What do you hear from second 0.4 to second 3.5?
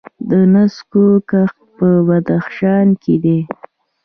نسکو کښت په بدخشان کې دی.